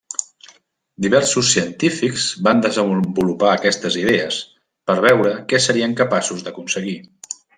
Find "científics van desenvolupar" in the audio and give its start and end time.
1.55-3.51